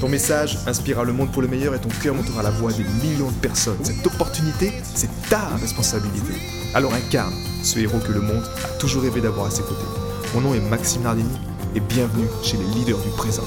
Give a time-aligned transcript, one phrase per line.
[0.00, 2.84] Ton message inspirera le monde pour le meilleur et ton cœur montera la voix des
[3.02, 3.78] millions de personnes.
[3.82, 6.34] Cette opportunité, c'est ta responsabilité.
[6.74, 9.86] Alors incarne ce héros que le monde a toujours rêvé d'avoir à ses côtés.
[10.34, 11.38] Mon nom est Maxime Nardini
[11.74, 13.44] et bienvenue chez les leaders du présent.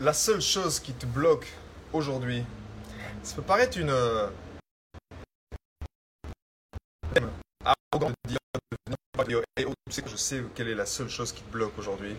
[0.00, 1.46] La seule chose qui te bloque
[1.92, 2.42] aujourd'hui,
[3.22, 3.90] ça peut paraître une.
[3.90, 4.28] euh,
[7.98, 8.14] de
[9.90, 12.16] dire je sais quelle est la seule chose qui te bloque aujourd'hui.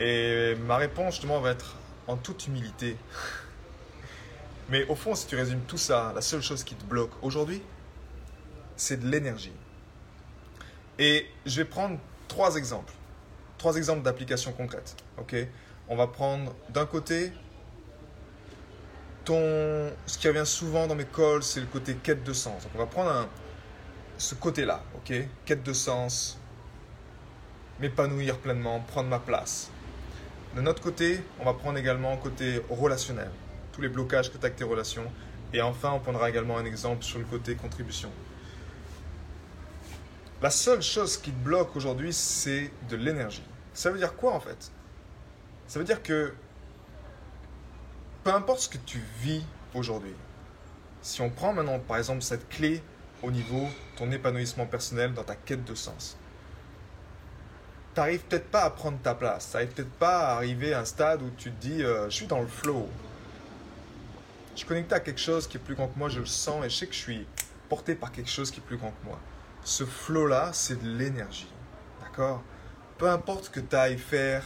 [0.00, 1.76] Et ma réponse justement va être
[2.08, 2.96] en toute humilité.
[4.68, 7.62] Mais au fond, si tu résumes tout ça, la seule chose qui te bloque aujourd'hui,
[8.76, 9.52] c'est de l'énergie.
[10.98, 12.92] Et je vais prendre trois exemples.
[13.58, 14.96] Trois exemples d'applications concrètes.
[15.18, 15.36] Ok?
[15.92, 17.32] On va prendre d'un côté,
[19.24, 22.68] ton, ce qui revient souvent dans mes calls, c'est le côté quête de sens.
[22.72, 23.28] On va prendre
[24.16, 24.84] ce côté-là.
[24.94, 25.12] Ok?
[25.44, 26.38] Quête de sens,
[27.80, 29.72] m'épanouir pleinement, prendre ma place.
[30.54, 33.32] De notre côté, on va prendre également le côté relationnel,
[33.72, 35.10] tous les blocages que tu as tes relations.
[35.52, 38.12] Et enfin, on prendra également un exemple sur le côté contribution.
[40.40, 43.42] La seule chose qui te bloque aujourd'hui, c'est de l'énergie.
[43.74, 44.70] Ça veut dire quoi en fait?
[45.70, 46.34] Ça veut dire que
[48.24, 50.16] peu importe ce que tu vis aujourd'hui,
[51.00, 52.82] si on prend maintenant par exemple cette clé
[53.22, 56.16] au niveau ton épanouissement personnel dans ta quête de sens,
[57.94, 60.80] tu n'arrives peut-être pas à prendre ta place, tu n'arrives peut-être pas à arriver à
[60.80, 62.88] un stade où tu te dis euh, je suis dans le flow.
[64.54, 66.64] Je suis connecté à quelque chose qui est plus grand que moi, je le sens
[66.64, 67.26] et je sais que je suis
[67.68, 69.20] porté par quelque chose qui est plus grand que moi.
[69.62, 71.48] Ce flow-là, c'est de l'énergie.
[72.02, 72.42] D'accord?
[72.98, 74.42] Peu importe que tu ailles faire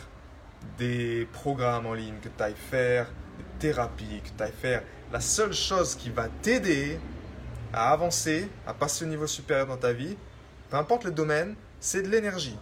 [0.79, 3.07] des programmes en ligne, que tu ailles faire
[3.39, 4.83] des thérapies, que tu ailles faire,
[5.13, 6.99] la seule chose qui va t'aider
[7.73, 10.17] à avancer, à passer au niveau supérieur dans ta vie,
[10.71, 12.59] peu importe le domaine, c'est de l'énergie.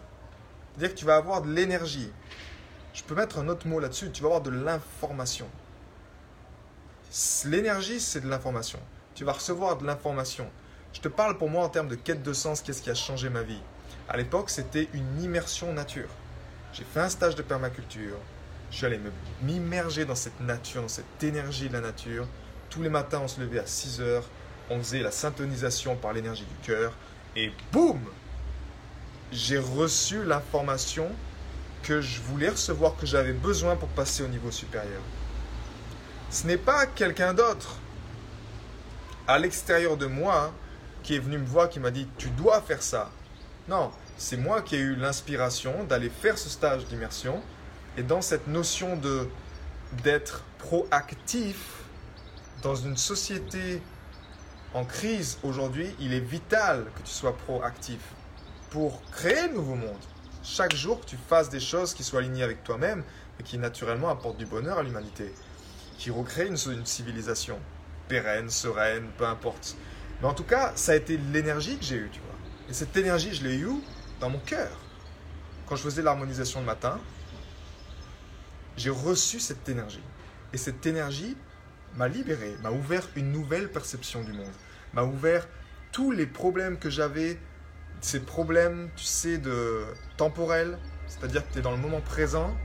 [0.73, 2.11] C'est-à-dire que tu vas avoir de l'énergie.
[2.95, 5.49] Je peux mettre un autre mot là-dessus, tu vas avoir de l'information.
[7.45, 8.79] L'énergie, c'est de l'information.
[9.15, 10.49] Tu vas recevoir de l'information.
[10.93, 13.29] Je te parle pour moi en termes de quête de sens, qu'est-ce qui a changé
[13.29, 13.61] ma vie.
[14.09, 16.09] À l'époque, c'était une immersion nature.
[16.73, 18.17] J'ai fait un stage de permaculture.
[18.71, 18.99] Je suis allé
[19.43, 22.27] m'immerger dans cette nature, dans cette énergie de la nature.
[22.71, 24.25] Tous les matins, on se levait à 6 heures.
[24.71, 26.95] On faisait la syntonisation par l'énergie du cœur.
[27.37, 28.01] Et boum
[29.31, 31.11] J'ai reçu l'information
[31.83, 35.03] que je voulais recevoir, que j'avais besoin pour passer au niveau supérieur.
[36.31, 37.77] Ce n'est pas quelqu'un d'autre
[39.29, 40.53] à l'extérieur de moi
[41.03, 43.11] qui est venu me voir, qui m'a dit tu dois faire ça.
[43.69, 43.91] Non,
[44.23, 47.43] c'est moi qui ai eu l'inspiration d'aller faire ce stage d'immersion
[47.97, 49.29] et dans cette notion de
[50.05, 51.83] d'être proactif
[52.63, 53.83] dans une société
[54.75, 57.99] en crise aujourd'hui, il est vital que tu sois proactif
[58.71, 60.05] pour créer le nouveau monde.
[60.45, 63.03] Chaque jour que tu fasses des choses qui soient alignées avec toi-même
[63.41, 65.35] et qui naturellement apportent du bonheur à l'humanité,
[65.99, 67.59] qui recréent une, une civilisation
[68.07, 69.77] pérenne, sereine, peu importe.
[70.21, 72.39] Mais en tout cas, ça a été l'énergie que j'ai eue, tu vois.
[72.71, 73.83] Et cette énergie, je l'ai eue
[74.23, 74.71] dans mon cœur.
[75.67, 77.01] Quand je faisais l'harmonisation le matin,
[78.77, 80.03] j'ai reçu cette énergie.
[80.53, 81.37] Et cette énergie
[81.97, 84.55] m'a libéré, m'a ouvert une nouvelle perception du monde,
[84.95, 85.49] m'a ouvert
[85.91, 87.37] tous les problèmes que j'avais,
[88.01, 89.83] ces problèmes, tu sais, de
[90.17, 90.79] temporels,
[91.09, 92.57] c'est-à-dire que tu es dans le moment présent,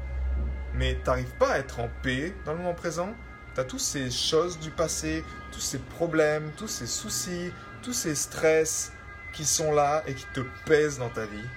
[0.75, 3.15] mais tu n'arrives pas à être en paix dans le moment présent.
[3.55, 7.51] Tu as toutes ces choses du passé, tous ces problèmes, tous ces soucis,
[7.81, 8.91] tous ces stress
[9.33, 11.47] qui sont là et qui te pèsent dans ta vie.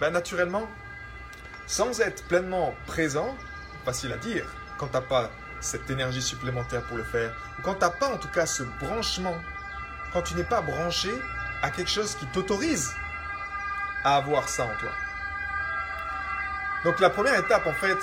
[0.00, 0.68] Ben, naturellement,
[1.66, 3.36] sans être pleinement présent,
[3.84, 4.46] facile à dire,
[4.78, 5.30] quand tu n'as pas
[5.60, 8.62] cette énergie supplémentaire pour le faire, ou quand tu n'as pas en tout cas ce
[8.80, 9.36] branchement
[10.14, 11.10] quand tu n'es pas branché
[11.60, 12.94] à quelque chose qui t'autorise
[14.04, 14.92] à avoir ça en toi.
[16.84, 17.98] Donc la première étape, en fait,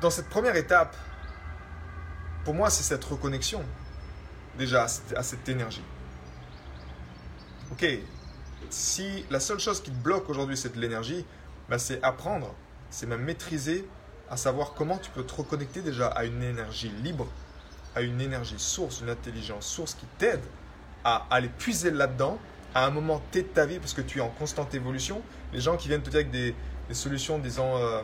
[0.00, 0.94] dans cette première étape,
[2.44, 3.62] pour moi, c'est cette reconnexion
[4.58, 4.86] déjà
[5.16, 5.82] à cette énergie.
[7.72, 7.86] Ok,
[8.70, 11.24] si la seule chose qui te bloque aujourd'hui c'est l'énergie,
[11.68, 12.54] bah, c'est apprendre,
[12.90, 13.88] c'est même maîtriser
[14.30, 17.26] à savoir comment tu peux te reconnecter déjà à une énergie libre,
[17.94, 20.42] à une énergie source, une intelligence source qui t'aide
[21.04, 22.38] à aller puiser là-dedans
[22.74, 25.22] à un moment T de ta vie parce que tu es en constante évolution.
[25.52, 26.54] Les gens qui viennent te dire avec des,
[26.92, 28.02] solutions disant euh,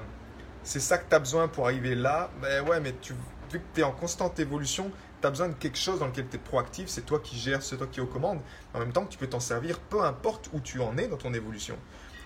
[0.64, 3.14] c'est ça que tu as besoin pour arriver là, ben ouais, mais tu,
[3.52, 6.28] vu que tu es en constante évolution, tu as besoin de quelque chose dans lequel
[6.28, 8.40] tu es proactif, c'est toi qui gères, c'est toi qui es aux commandes.
[8.74, 11.34] En même temps tu peux t'en servir peu importe où tu en es dans ton
[11.34, 11.76] évolution.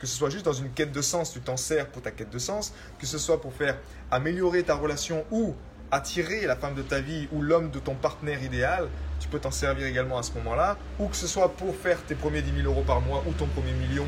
[0.00, 2.30] Que ce soit juste dans une quête de sens, tu t'en sers pour ta quête
[2.30, 3.78] de sens, que ce soit pour faire
[4.10, 5.54] améliorer ta relation ou
[5.90, 8.88] attirer la femme de ta vie ou l'homme de ton partenaire idéal,
[9.20, 12.14] tu peux t'en servir également à ce moment-là, ou que ce soit pour faire tes
[12.14, 14.06] premiers 10 000 euros par mois ou ton premier million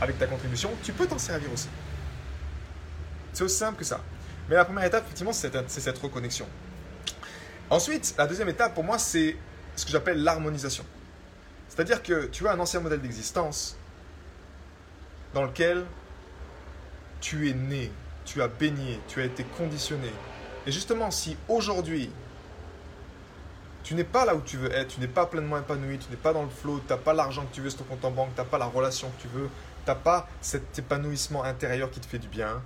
[0.00, 1.68] avec ta contribution, tu peux t'en servir aussi.
[3.32, 4.00] C'est aussi simple que ça.
[4.48, 6.46] Mais la première étape, effectivement, c'est cette reconnexion.
[7.70, 9.36] Ensuite, la deuxième étape pour moi, c'est
[9.76, 10.84] ce que j'appelle l'harmonisation.
[11.68, 13.76] C'est-à-dire que tu as un ancien modèle d'existence
[15.34, 15.84] dans lequel
[17.20, 17.92] tu es né,
[18.24, 20.10] tu as baigné, tu as été conditionné.
[20.66, 22.10] Et justement, si aujourd'hui,
[23.84, 26.16] tu n'es pas là où tu veux être, tu n'es pas pleinement épanoui, tu n'es
[26.16, 28.10] pas dans le flow, tu n'as pas l'argent que tu veux sur ton compte en
[28.10, 29.48] banque, tu n'as pas la relation que tu veux,
[29.84, 32.62] tu n'as pas cet épanouissement intérieur qui te fait du bien,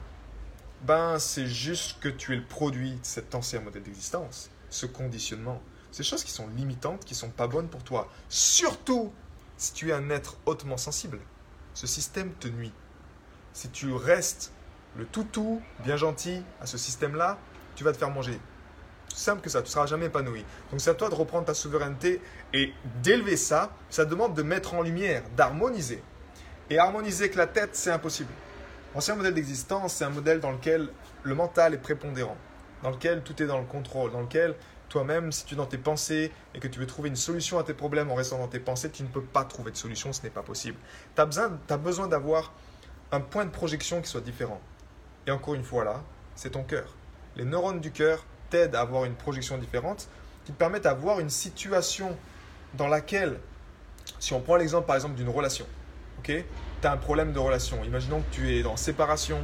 [0.83, 5.61] ben c'est juste que tu es le produit de cet ancien modèle d'existence ce conditionnement.
[5.93, 8.09] Ces choses qui sont limitantes, qui sont pas bonnes pour toi.
[8.29, 9.13] Surtout
[9.57, 11.19] si tu es un être hautement sensible.
[11.75, 12.73] Ce système te nuit.
[13.53, 14.53] Si tu restes
[14.97, 17.39] le toutou, bien gentil, à ce système-là,
[17.77, 18.39] tu vas te faire manger.
[19.15, 20.45] Simple que ça, tu ne seras jamais épanoui.
[20.71, 22.23] Donc c'est à toi de reprendre ta souveraineté
[22.55, 23.71] et d'élever ça.
[23.91, 26.03] Ça demande de mettre en lumière, d'harmoniser.
[26.71, 28.33] Et harmoniser avec la tête, c'est impossible.
[28.95, 30.89] L'ancien modèle d'existence, c'est un modèle dans lequel
[31.23, 32.37] le mental est prépondérant
[32.83, 34.55] dans lequel tout est dans le contrôle, dans lequel
[34.89, 37.63] toi-même, si tu es dans tes pensées et que tu veux trouver une solution à
[37.63, 40.23] tes problèmes en restant dans tes pensées, tu ne peux pas trouver de solution, ce
[40.23, 40.77] n'est pas possible.
[41.15, 42.53] Tu as besoin, besoin d'avoir
[43.11, 44.61] un point de projection qui soit différent.
[45.27, 46.03] Et encore une fois là,
[46.35, 46.95] c'est ton cœur.
[47.37, 50.09] Les neurones du cœur t'aident à avoir une projection différente
[50.45, 52.17] qui te permettent d'avoir une situation
[52.75, 53.39] dans laquelle,
[54.19, 55.67] si on prend l'exemple par exemple d'une relation,
[56.19, 56.45] ok
[56.83, 57.83] tu as un problème de relation.
[57.85, 59.39] Imaginons que tu es en séparation,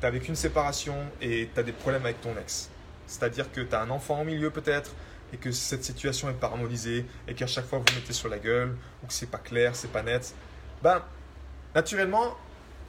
[0.00, 2.70] tu avec une séparation et tu as des problèmes avec ton ex.
[3.06, 4.92] C'est-à-dire que tu as un enfant au milieu peut-être
[5.32, 8.38] et que cette situation est pas harmonisée et qu'à chaque fois vous mettez sur la
[8.38, 10.34] gueule ou que c'est pas clair, c'est pas net.
[10.82, 11.02] Ben,
[11.74, 12.36] naturellement,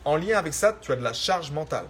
[0.06, 1.86] en lien avec ça, tu as de la charge mentale.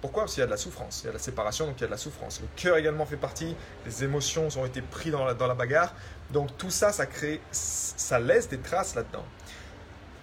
[0.00, 0.24] Pourquoi?
[0.24, 1.00] Parce qu'il y a de la souffrance.
[1.02, 2.40] Il y a de la séparation, donc il y a de la souffrance.
[2.40, 3.56] Le cœur également fait partie.
[3.84, 5.94] Les émotions ont été prises dans la, dans la bagarre.
[6.30, 9.24] Donc tout ça, ça crée, ça laisse des traces là-dedans.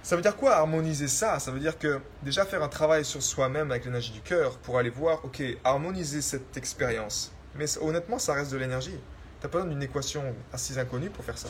[0.05, 1.39] Ça veut dire quoi harmoniser ça?
[1.39, 4.77] Ça veut dire que déjà faire un travail sur soi-même avec l'énergie du cœur pour
[4.77, 7.33] aller voir, ok, harmoniser cette expérience.
[7.55, 8.91] Mais honnêtement, ça reste de l'énergie.
[8.91, 10.21] Tu n'as pas besoin d'une équation
[10.53, 11.49] assise inconnue pour faire ça.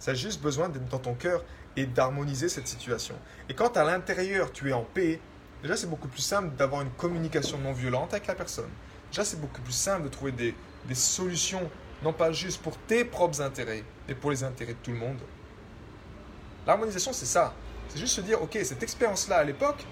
[0.00, 1.44] Ça a juste besoin d'être dans ton cœur
[1.76, 3.14] et d'harmoniser cette situation.
[3.48, 5.20] Et quand à l'intérieur tu es en paix,
[5.62, 8.70] déjà c'est beaucoup plus simple d'avoir une communication non violente avec la personne.
[9.12, 10.52] Déjà c'est beaucoup plus simple de trouver des,
[10.88, 11.70] des solutions,
[12.02, 15.20] non pas juste pour tes propres intérêts, mais pour les intérêts de tout le monde.
[16.66, 17.54] L'harmonisation c'est ça.
[17.88, 19.84] C'est juste se dire, ok, cette expérience-là à l'époque,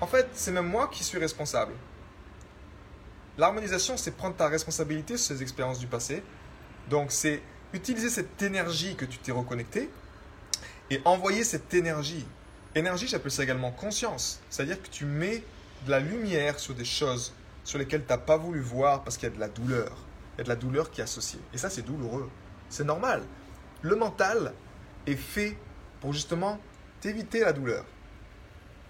[0.00, 1.72] en fait, c'est même moi qui suis responsable.
[3.36, 6.22] L'harmonisation, c'est prendre ta responsabilité sur ces expériences du passé.
[6.88, 9.90] Donc, c'est utiliser cette énergie que tu t'es reconnecté
[10.90, 12.24] et envoyer cette énergie.
[12.74, 14.40] Énergie, j'appelle ça également conscience.
[14.50, 15.42] C'est-à-dire que tu mets
[15.84, 17.32] de la lumière sur des choses
[17.64, 19.96] sur lesquelles tu n'as pas voulu voir parce qu'il y a de la douleur.
[20.34, 21.40] Il y a de la douleur qui est associée.
[21.52, 22.30] Et ça, c'est douloureux.
[22.68, 23.22] C'est normal.
[23.82, 24.52] Le mental
[25.06, 25.56] est fait
[26.00, 26.58] pour justement
[27.08, 27.84] éviter la douleur.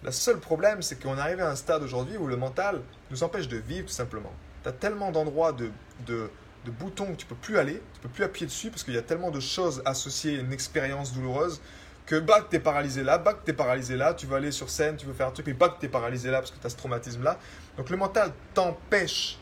[0.02, 3.48] Le seul problème, c'est qu'on arrive à un stade aujourd'hui où le mental nous empêche
[3.48, 4.32] de vivre tout simplement.
[4.62, 5.70] Tu as tellement d'endroits de,
[6.06, 6.30] de,
[6.78, 9.02] boutons que tu peux plus aller, tu peux plus appuyer dessus parce qu'il y a
[9.02, 11.60] tellement de choses associées à une expérience douloureuse
[12.04, 14.68] que bah tu es paralysé là, bah tu es paralysé là, tu vas aller sur
[14.68, 16.66] scène, tu veux faire un truc, et bah tu es paralysé là parce que tu
[16.66, 17.38] as ce traumatisme là.
[17.78, 19.38] Donc le mental t'empêche.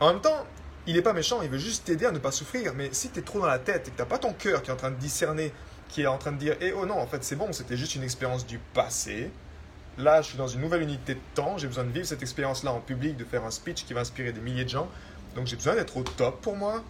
[0.00, 0.44] En même temps,
[0.86, 2.74] il n'est pas méchant, il veut juste t'aider à ne pas souffrir.
[2.74, 4.62] Mais si tu es trop dans la tête et que tu n'as pas ton cœur
[4.62, 5.52] qui est en train de discerner
[5.90, 7.94] qui est en train de dire Eh oh non, en fait, c'est bon, c'était juste
[7.94, 9.30] une expérience du passé.
[9.98, 12.72] Là, je suis dans une nouvelle unité de temps, j'ai besoin de vivre cette expérience-là
[12.72, 14.88] en public, de faire un speech qui va inspirer des milliers de gens.
[15.34, 16.82] Donc j'ai besoin d'être au top pour moi.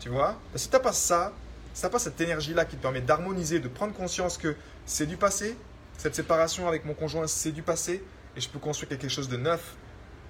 [0.00, 1.32] Tu vois Si tu n'as pas ça,
[1.74, 5.16] si tu pas cette énergie-là qui te permet d'harmoniser, de prendre conscience que c'est du
[5.16, 5.56] passé,
[5.96, 8.02] cette séparation avec mon conjoint, c'est du passé,
[8.36, 9.76] et je peux construire quelque chose de neuf,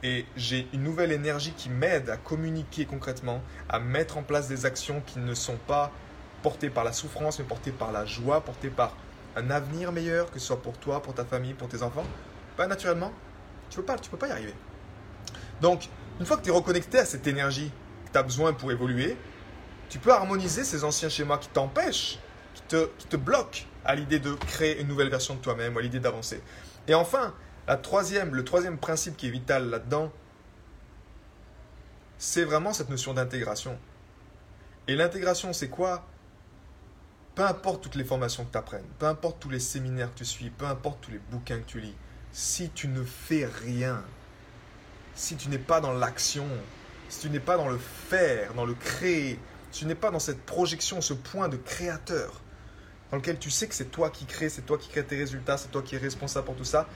[0.02, 4.64] et j'ai une nouvelle énergie qui m'aide à communiquer concrètement, à mettre en place des
[4.64, 5.92] actions qui ne sont pas
[6.42, 8.96] portées par la souffrance, mais portées par la joie, portées par
[9.36, 12.04] un avenir meilleur, que ce soit pour toi, pour ta famille, pour tes enfants,
[12.56, 13.12] bah, naturellement,
[13.70, 14.54] tu ne peux, pas, peux pas y arriver.
[15.60, 15.88] Donc,
[16.20, 17.70] une fois que tu es reconnecté à cette énergie
[18.06, 19.16] que tu as besoin pour évoluer,
[19.88, 22.18] tu peux harmoniser ces anciens schémas qui t'empêchent,
[22.54, 25.80] qui te, qui te bloquent à l'idée de créer une nouvelle version de toi-même, à
[25.80, 26.42] l'idée d'avancer.
[26.86, 27.34] Et enfin,
[27.66, 30.12] la troisième, le troisième principe qui est vital là-dedans,
[32.18, 33.78] c'est vraiment cette notion d'intégration.
[34.88, 36.06] Et l'intégration, c'est quoi?
[37.38, 40.24] Peu importe toutes les formations que tu apprennes, peu importe tous les séminaires que tu
[40.24, 41.94] suis, peu importe tous les bouquins que tu lis,
[42.32, 44.02] si tu ne fais rien,
[45.14, 46.48] si tu n'es pas dans l'action,
[47.08, 49.38] si tu n'es pas dans le faire, dans le créer,
[49.70, 52.40] si tu n'es pas dans cette projection, ce point de créateur,
[53.12, 55.58] dans lequel tu sais que c'est toi qui crée, c'est toi qui crée tes résultats,
[55.58, 56.88] c'est toi qui es responsable pour tout ça,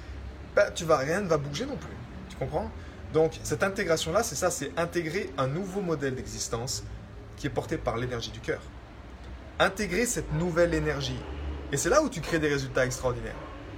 [0.57, 1.97] ben, tu vas rien ne va bouger non plus.
[2.29, 2.69] Tu comprends?
[3.13, 6.83] Donc cette intégration là, c'est ça, c'est intégrer un nouveau modèle d'existence
[7.37, 8.61] qui est porté par l'énergie du cœur.
[9.63, 11.21] Intégrer cette nouvelle énergie.
[11.71, 13.37] Et c'est là où tu crées des résultats extraordinaires.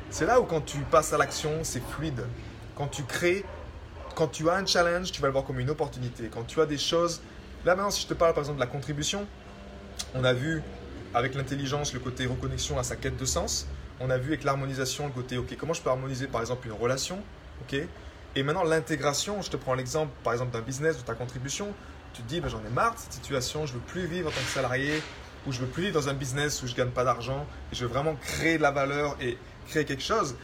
[0.09, 2.25] C'est là où quand tu passes à l'action, c'est fluide.
[2.75, 3.45] Quand tu crées,
[4.15, 6.31] quand tu as un challenge, tu vas le voir comme une opportunité.
[6.33, 7.21] Quand tu as des choses,
[7.67, 9.27] là maintenant si je te parle par exemple de la contribution,
[10.15, 10.63] on a vu
[11.13, 13.67] avec l'intelligence le côté reconnexion à sa quête de sens.
[14.01, 16.73] On a vu avec l'harmonisation le côté, ok, comment je peux harmoniser par exemple une
[16.73, 17.19] relation,
[18.35, 21.75] Et maintenant l'intégration, je te prends l'exemple par exemple d'un business, de ta contribution.
[22.15, 24.31] Tu te dis, ben, j'en ai marre de cette situation, je veux plus vivre en
[24.31, 25.03] tant que salarié,
[25.47, 27.85] ou je veux plus vivre dans un business où je gagne pas d'argent, et je
[27.85, 30.35] veux vraiment créer de la valeur et créer quelque chose.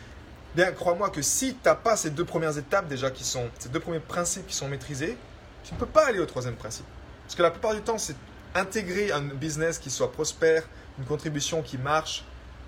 [0.55, 3.69] Bien, crois-moi que si tu n'as pas ces deux premières étapes déjà qui sont, ces
[3.69, 5.17] deux premiers principes qui sont maîtrisés,
[5.65, 6.87] tu ne peux pas aller au troisième principe.
[7.25, 8.17] Parce que la plupart du temps, c'est
[8.55, 10.65] intégrer un business qui soit prospère,
[10.99, 12.25] une contribution qui marche,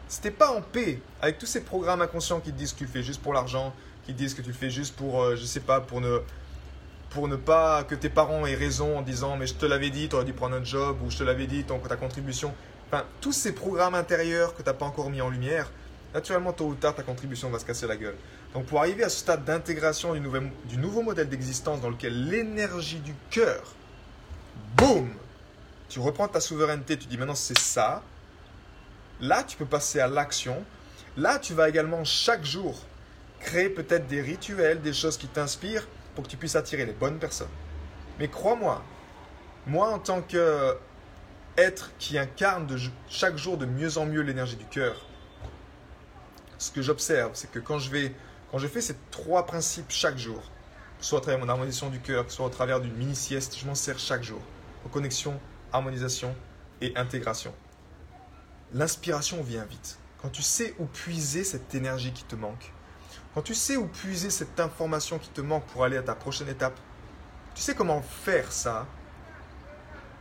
[0.08, 2.86] si t'es pas en paix avec tous ces programmes inconscients qui te disent que tu
[2.86, 3.74] fais juste pour l'argent,
[4.04, 6.20] qui te disent que tu le fais juste pour, euh, je sais pas, pour ne,
[7.14, 10.08] pour ne pas que tes parents aient raison en disant mais je te l'avais dit,
[10.08, 12.54] tu aurais dû prendre un job, ou je te l'avais dit, ton, ta contribution.
[12.88, 15.70] Enfin, tous ces programmes intérieurs que tu n'as pas encore mis en lumière,
[16.14, 18.16] naturellement, tôt ou tard, ta contribution va se casser la gueule.
[18.54, 22.98] Donc, pour arriver à ce stade d'intégration du, du nouveau modèle d'existence dans lequel l'énergie
[22.98, 23.62] du cœur,
[24.76, 25.10] boum,
[25.88, 28.02] tu reprends ta souveraineté, tu dis maintenant c'est ça,
[29.22, 30.64] Là, tu peux passer à l'action.
[31.16, 32.76] Là, tu vas également chaque jour
[33.38, 37.18] créer peut-être des rituels, des choses qui t'inspirent pour que tu puisses attirer les bonnes
[37.18, 37.48] personnes.
[38.18, 38.82] Mais crois-moi,
[39.66, 42.66] moi en tant qu'être qui incarne
[43.08, 45.06] chaque jour de mieux en mieux l'énergie du cœur,
[46.58, 50.42] ce que j'observe, c'est que quand je fais ces trois principes chaque jour,
[51.00, 53.74] soit à travers mon harmonisation du cœur, soit au travers d'une mini sieste, je m'en
[53.74, 54.40] sers chaque jour.
[54.92, 55.40] connexion,
[55.72, 56.34] harmonisation
[56.80, 57.52] et intégration
[58.74, 59.98] l'inspiration vient vite.
[60.20, 62.72] Quand tu sais où puiser cette énergie qui te manque,
[63.34, 66.48] quand tu sais où puiser cette information qui te manque pour aller à ta prochaine
[66.48, 66.78] étape,
[67.54, 68.86] tu sais comment faire ça,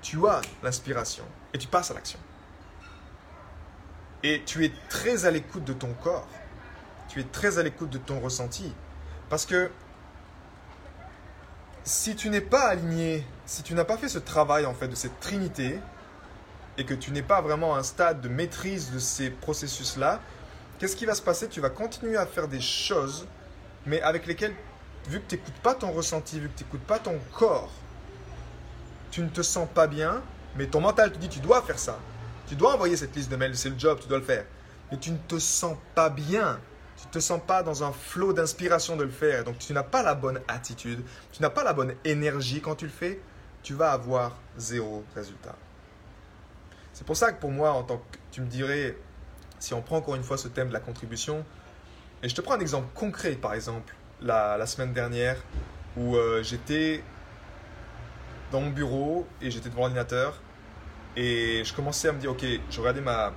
[0.01, 2.19] tu as l'inspiration et tu passes à l'action.
[4.23, 6.27] Et tu es très à l'écoute de ton corps,
[7.09, 8.73] tu es très à l'écoute de ton ressenti.
[9.29, 9.71] Parce que
[11.83, 14.95] si tu n'es pas aligné, si tu n'as pas fait ce travail en fait de
[14.95, 15.79] cette trinité,
[16.77, 20.21] et que tu n'es pas vraiment à un stade de maîtrise de ces processus-là,
[20.81, 21.47] qu'est-ce qui va se passer?
[21.47, 23.27] Tu vas continuer à faire des choses,
[23.85, 24.55] mais avec lesquelles,
[25.07, 27.71] vu que tu n'écoutes pas ton ressenti, vu que tu n'écoutes pas ton corps,
[29.11, 30.23] tu ne te sens pas bien,
[30.55, 31.99] mais ton mental te dit tu dois faire ça.
[32.47, 34.43] Tu dois envoyer cette liste de mails, c'est le job, tu dois le faire.
[34.91, 36.59] Mais tu ne te sens pas bien.
[36.97, 39.43] Tu ne te sens pas dans un flot d'inspiration de le faire.
[39.43, 42.85] Donc tu n'as pas la bonne attitude, tu n'as pas la bonne énergie quand tu
[42.85, 43.21] le fais.
[43.61, 45.55] Tu vas avoir zéro résultat.
[46.91, 48.97] C'est pour ça que pour moi, en tant que tu me dirais,
[49.61, 51.45] si on prend encore une fois ce thème de la contribution,
[52.23, 55.37] et je te prends un exemple concret, par exemple, la, semaine dernière,
[55.95, 57.03] où euh, j'étais
[58.51, 60.39] dans mon bureau et j'étais devant l'ordinateur,
[61.15, 63.33] et je commençais à me dire, ok, je regardais ma,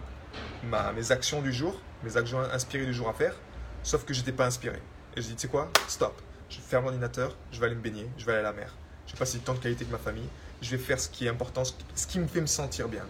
[0.92, 3.34] mes actions du jour, mes actions inspirées du jour à faire,
[3.82, 4.80] sauf que je n'étais pas inspiré.
[5.16, 8.08] Et je dis, tu sais quoi, stop, je ferme l'ordinateur, je vais aller me baigner,
[8.16, 8.74] je vais aller à la mer,
[9.06, 10.28] je vais passer du temps de qualité avec ma famille,
[10.62, 13.04] je vais faire ce qui est important, ce qui me fait me sentir bien.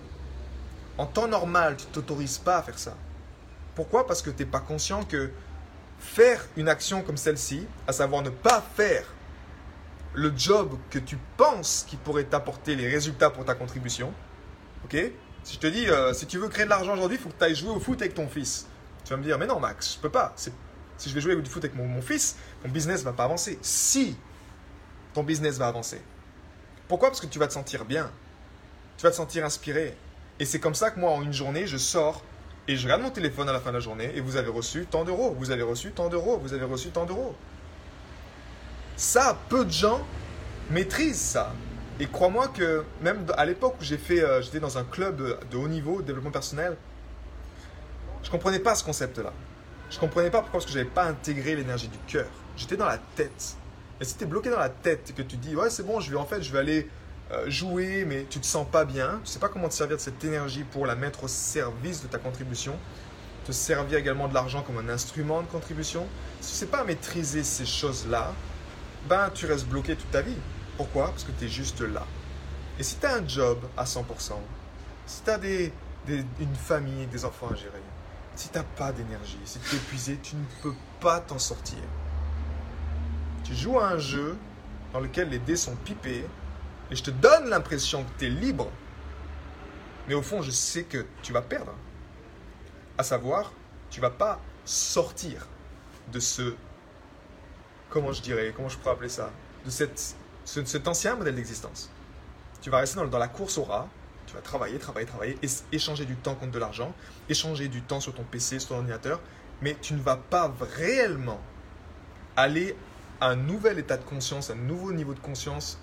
[0.98, 2.96] En temps normal, tu ne t'autorises pas à faire ça.
[3.74, 4.06] Pourquoi?
[4.06, 5.30] Parce que tu n'es pas conscient que
[5.98, 9.04] faire une action comme celle-ci, à savoir ne pas faire
[10.12, 14.12] le job que tu penses qui pourrait t'apporter les résultats pour ta contribution,
[14.84, 14.96] ok?
[15.42, 17.38] Si je te dis, euh, si tu veux créer de l'argent aujourd'hui, il faut que
[17.38, 18.66] tu ailles jouer au foot avec ton fils.
[19.04, 20.32] Tu vas me dire, mais non Max, je peux pas.
[20.36, 20.50] Si
[21.08, 23.58] je vais jouer au foot avec mon, mon fils, mon business ne va pas avancer.
[23.60, 24.16] Si
[25.12, 26.00] ton business va avancer.
[26.88, 27.08] Pourquoi?
[27.08, 28.10] Parce que tu vas te sentir bien.
[28.96, 29.96] Tu vas te sentir inspiré.
[30.40, 32.22] Et c'est comme ça que moi, en une journée, je sors
[32.66, 34.86] et je regarde mon téléphone à la fin de la journée et vous avez reçu
[34.90, 37.34] tant d'euros, vous avez reçu tant d'euros, vous avez reçu tant d'euros.
[38.96, 40.00] Ça, peu de gens
[40.70, 41.52] maîtrisent ça.
[42.00, 45.56] Et crois-moi que même à l'époque où j'ai fait, euh, j'étais dans un club de
[45.56, 46.76] haut niveau, développement personnel,
[48.22, 49.32] je comprenais pas ce concept-là.
[49.90, 52.26] Je comprenais pas pourquoi parce que pas intégré l'énergie du cœur.
[52.56, 53.56] J'étais dans la tête.
[54.00, 56.00] Et si tu es bloqué dans la tête et que tu dis ouais c'est bon,
[56.00, 57.03] je vais en fait je vais aller euh,
[57.46, 60.22] jouer, mais tu te sens pas bien, tu sais pas comment te servir de cette
[60.24, 62.76] énergie pour la mettre au service de ta contribution,
[63.44, 66.06] te servir également de l'argent comme un instrument de contribution.
[66.40, 68.32] Si tu sais pas maîtriser ces choses-là,
[69.08, 70.36] ben tu restes bloqué toute ta vie.
[70.76, 71.08] Pourquoi?
[71.08, 72.06] Parce que tu es juste là.
[72.78, 74.02] Et si tu as un job à 100%,
[75.06, 75.72] si tu as des,
[76.08, 77.82] une famille, des enfants à gérer,
[78.34, 81.78] si tu n'as pas d'énergie, si tu es épuisé, tu ne peux pas t'en sortir.
[83.44, 84.36] Tu joues à un jeu
[84.92, 86.24] dans lequel les dés sont pipés
[86.94, 88.70] et je te donne l'impression que tu es libre,
[90.06, 91.74] mais au fond, je sais que tu vas perdre.
[92.96, 93.52] À savoir,
[93.90, 95.48] tu vas pas sortir
[96.12, 96.54] de ce.
[97.90, 99.32] Comment je dirais Comment je pourrais appeler ça
[99.64, 101.90] De cette, cet ancien modèle d'existence.
[102.62, 103.88] Tu vas rester dans, dans la course au rat,
[104.28, 105.38] tu vas travailler, travailler, travailler,
[105.72, 106.94] échanger du temps contre de l'argent,
[107.28, 109.20] échanger du temps sur ton PC, sur ton ordinateur,
[109.62, 111.40] mais tu ne vas pas réellement
[112.36, 112.76] aller
[113.20, 115.80] à un nouvel état de conscience, un nouveau niveau de conscience,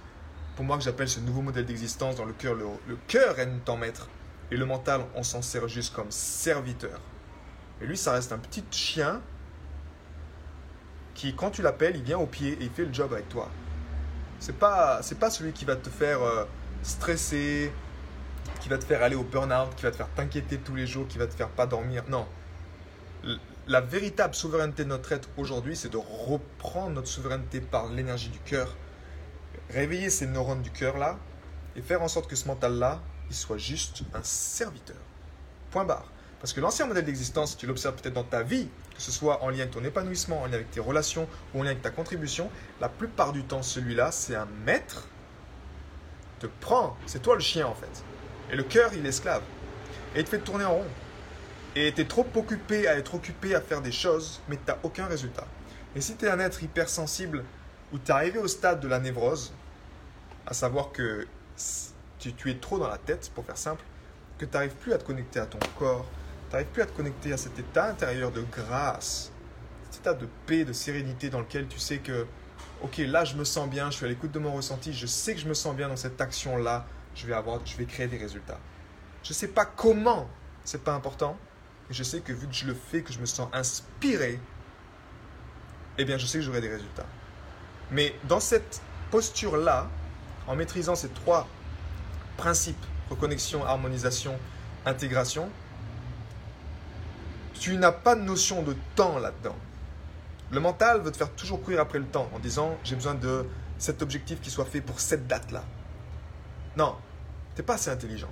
[0.62, 2.54] pour moi que j'appelle ce nouveau modèle d'existence dans le cœur.
[2.54, 4.08] Le, cœur est ton maître
[4.52, 7.00] et le mental, on s'en sert juste comme serviteur.
[7.82, 9.24] Et lui, ça reste un petit chien
[11.16, 13.50] qui, quand tu l'appelles, il vient au pied et il fait le job avec toi.
[14.40, 16.46] C'est pas, c'est pas celui qui va te faire euh,
[16.84, 17.72] stresser,
[18.60, 21.08] qui va te faire aller au burn-out, qui va te faire t'inquiéter tous les jours,
[21.08, 22.04] qui va te faire pas dormir.
[22.08, 22.28] Non.
[23.68, 28.40] La véritable souveraineté de notre être aujourd'hui, c'est de reprendre notre souveraineté par l'énergie du
[28.42, 28.76] cœur,
[29.72, 31.18] réveiller ces neurones du cœur là,
[31.76, 34.98] et faire en sorte que ce mental là, il soit juste un serviteur.
[35.72, 36.12] Point barre.
[36.40, 39.50] Parce que l'ancien modèle d'existence, tu l'observes peut-être dans ta vie, que ce soit en
[39.50, 42.50] lien avec ton épanouissement, en lien avec tes relations ou en lien avec ta contribution,
[42.80, 45.08] la plupart du temps, celui-là, c'est un maître
[46.42, 48.04] te prend, c'est toi le chien en fait.
[48.52, 49.44] Et le cœur, il est esclave.
[50.16, 50.88] Et il te fait tourner en rond.
[51.76, 54.78] Et tu es trop occupé à être occupé à faire des choses, mais tu n'as
[54.84, 55.48] aucun résultat.
[55.96, 57.46] Et si tu es un être hypersensible,
[57.94, 59.54] où tu es arrivé au stade de la névrose,
[60.46, 61.28] à savoir que
[62.20, 63.84] tu, es trop dans la tête, pour faire simple,
[64.38, 66.06] que tu n'arrives plus à te connecter à ton corps,
[66.50, 69.32] tu n'arrives plus à te connecter à cet état intérieur de grâce,
[69.90, 72.26] cet état de paix, de sérénité dans lequel tu sais que,
[72.82, 75.34] ok, là je me sens bien, je suis à l'écoute de mon ressenti, je sais
[75.34, 78.18] que je me sens bien dans cette action-là, je vais avoir, je vais créer des
[78.18, 78.60] résultats.
[79.24, 80.28] Je ne sais pas comment,
[80.64, 81.38] c'est pas important,
[81.90, 84.40] mais je sais que vu que je le fais, que je me sens inspiré,
[85.98, 87.06] eh bien je sais que j'aurai des résultats.
[87.92, 89.90] Mais dans cette posture-là,
[90.48, 91.48] en maîtrisant ces trois
[92.38, 94.38] principes, reconnexion, harmonisation,
[94.86, 95.50] intégration,
[97.60, 99.56] tu n'as pas de notion de temps là-dedans.
[100.52, 103.46] Le mental veut te faire toujours courir après le temps en disant j'ai besoin de
[103.78, 105.64] cet objectif qui soit fait pour cette date-là.
[106.76, 106.96] Non,
[107.56, 108.30] tu n'es pas assez intelligent.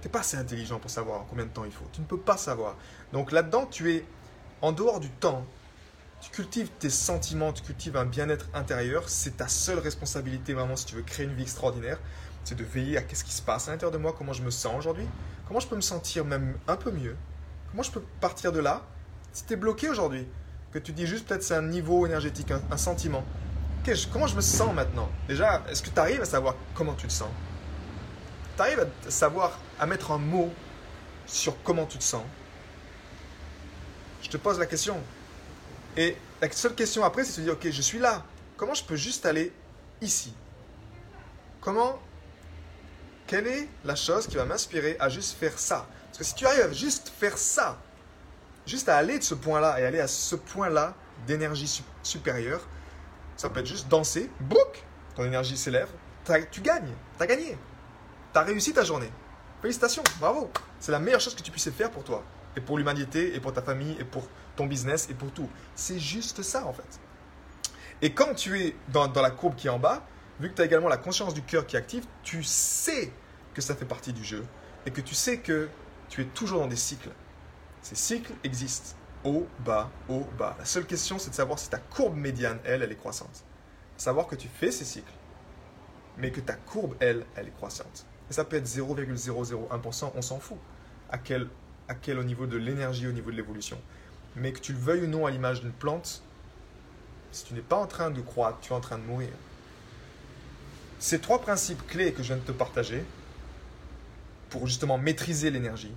[0.00, 1.86] Tu n'es pas assez intelligent pour savoir combien de temps il faut.
[1.92, 2.76] Tu ne peux pas savoir.
[3.12, 4.04] Donc là-dedans, tu es
[4.62, 5.44] en dehors du temps.
[6.20, 9.08] Tu cultives tes sentiments, tu cultives un bien-être intérieur.
[9.08, 11.98] C'est ta seule responsabilité vraiment si tu veux créer une vie extraordinaire.
[12.44, 14.50] C'est de veiller à ce qui se passe à l'intérieur de moi, comment je me
[14.50, 15.06] sens aujourd'hui,
[15.48, 17.16] comment je peux me sentir même un peu mieux,
[17.70, 18.82] comment je peux partir de là.
[19.32, 20.28] Si tu es bloqué aujourd'hui,
[20.72, 23.24] que tu dis juste peut-être c'est un niveau énergétique, un, sentiment.
[24.12, 25.08] comment je me sens maintenant?
[25.26, 27.30] Déjà, est-ce que tu arrives à savoir comment tu te sens?
[28.56, 30.52] Tu arrives à savoir, à mettre un mot
[31.26, 32.22] sur comment tu te sens,
[34.22, 35.00] je te pose la question.
[35.96, 38.24] Et la seule question après, c'est de se dire, ok, je suis là.
[38.56, 39.52] Comment je peux juste aller
[40.00, 40.34] ici?
[41.60, 41.98] Comment
[43.26, 45.86] Quelle est la chose qui va m'inspirer à juste faire ça?
[46.06, 47.78] Parce que si tu arrives à juste faire ça,
[48.66, 50.94] juste à aller de ce point-là et aller à ce point-là
[51.26, 52.66] d'énergie supérieure,
[53.36, 55.88] ça peut être juste danser, bouc, ton énergie s'élève,
[56.50, 57.58] tu gagnes, tu as gagné.
[58.32, 59.10] Tu as réussi ta journée.
[59.62, 60.50] Félicitations, bravo.
[60.80, 62.22] C'est la meilleure chose que tu puisses faire pour toi,
[62.56, 65.48] et pour l'humanité, et pour ta famille, et pour ton business, et pour tout.
[65.74, 67.00] C'est juste ça en fait.
[68.02, 70.06] Et quand tu es dans, la courbe qui est en bas,
[70.40, 73.10] vu que tu as également la conscience du cœur qui est active, tu sais
[73.54, 74.44] que ça fait partie du jeu,
[74.84, 75.68] et que tu sais que
[76.08, 77.10] tu es toujours dans des cycles.
[77.82, 78.96] Ces cycles existent.
[79.24, 80.54] Haut, bas, haut, bas.
[80.58, 83.44] La seule question, c'est de savoir si ta courbe médiane, elle, elle est croissante.
[83.96, 85.12] Savoir que tu fais ces cycles,
[86.18, 88.06] mais que ta courbe, elle, elle est croissante.
[88.30, 90.58] Et ça peut être 0,001%, on s'en fout.
[91.10, 91.48] À quel,
[91.88, 93.80] à quel au niveau de l'énergie, au niveau de l'évolution.
[94.36, 96.22] Mais que tu le veuilles ou non à l'image d'une plante,
[97.32, 99.30] si tu n'es pas en train de croître, tu es en train de mourir.
[100.98, 103.04] Ces trois principes clés que je viens de te partager,
[104.50, 105.94] pour justement maîtriser l'énergie,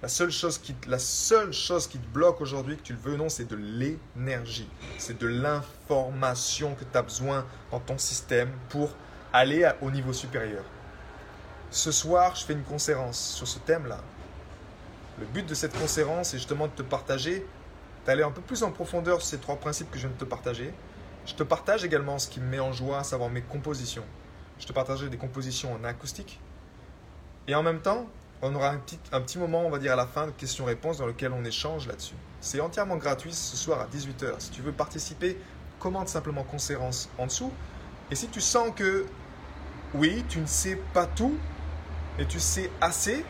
[0.00, 3.14] La seule chose qui, la seule chose qui te bloque aujourd'hui, que tu le veux
[3.14, 4.68] ou non, c'est de l'énergie.
[4.96, 8.90] C'est de l'information que tu as besoin dans ton système pour
[9.32, 10.64] aller au niveau supérieur.
[11.70, 14.00] Ce soir, je fais une conférence sur ce thème-là.
[15.20, 17.44] Le but de cette conférence est justement de te partager,
[18.06, 20.24] d'aller un peu plus en profondeur sur ces trois principes que je viens de te
[20.24, 20.72] partager.
[21.26, 24.04] Je te partage également ce qui me met en joie, à savoir mes compositions.
[24.58, 26.40] Je te partagerai des compositions en acoustique.
[27.48, 28.06] Et en même temps,
[28.42, 30.98] on aura un petit, un petit moment, on va dire, à la fin de questions-réponses
[30.98, 32.14] dans lequel on échange là-dessus.
[32.40, 34.34] C'est entièrement gratuit ce soir à 18h.
[34.38, 35.36] Si tu veux participer,
[35.80, 37.52] commande simplement conférence en dessous.
[38.10, 39.06] Et si tu sens que,
[39.94, 41.36] oui, tu ne sais pas tout,
[42.18, 43.24] et tu sais assez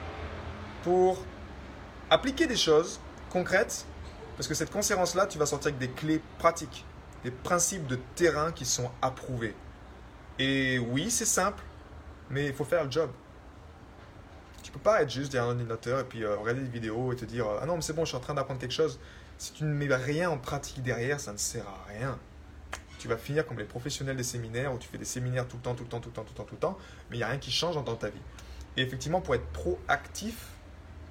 [0.82, 1.18] pour
[2.10, 3.86] appliquer des choses concrètes,
[4.36, 6.84] parce que cette conférence-là, tu vas sortir avec des clés pratiques,
[7.24, 9.54] des principes de terrain qui sont approuvés.
[10.38, 11.62] Et oui, c'est simple,
[12.30, 13.10] mais il faut faire le job.
[14.62, 17.16] Tu peux pas être juste derrière un ordinateur et puis euh, regarder des vidéos et
[17.16, 18.98] te dire Ah non, mais c'est bon, je suis en train d'apprendre quelque chose.
[19.38, 22.18] Si tu ne mets rien en pratique derrière, ça ne sert à rien.
[22.98, 25.62] Tu vas finir comme les professionnels des séminaires où tu fais des séminaires tout le
[25.62, 26.78] temps, tout le temps, tout le temps, tout le temps, tout le temps,
[27.10, 28.20] mais il n'y a rien qui change dans ta vie.
[28.76, 30.48] Et effectivement, pour être proactif,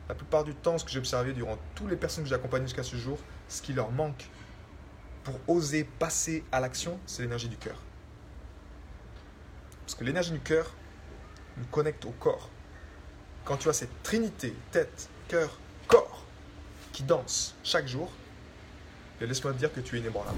[0.09, 2.65] la plupart du temps, ce que j'ai observé durant toutes les personnes que j'ai accompagnées
[2.65, 3.17] jusqu'à ce jour,
[3.49, 4.29] ce qui leur manque
[5.23, 7.75] pour oser passer à l'action, c'est l'énergie du cœur.
[9.81, 10.73] Parce que l'énergie du cœur
[11.57, 12.49] nous connecte au corps.
[13.43, 16.23] Quand tu as cette trinité, tête, cœur, corps,
[16.93, 18.11] qui danse chaque jour,
[19.19, 20.37] laisse-moi te dire que tu es inébranlable.